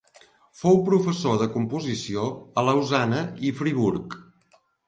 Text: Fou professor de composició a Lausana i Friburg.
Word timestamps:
Fou 0.61 0.79
professor 0.87 1.37
de 1.41 1.49
composició 1.57 2.25
a 2.63 2.65
Lausana 2.71 3.23
i 3.47 3.53
Friburg. 3.61 4.21